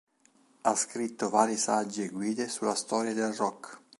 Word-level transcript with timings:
Ha 0.61 0.73
scritto 0.75 1.29
vari 1.29 1.55
saggi 1.57 2.01
e 2.03 2.07
guide 2.07 2.47
sulla 2.49 2.73
storia 2.73 3.13
del 3.13 3.33
rock. 3.35 3.79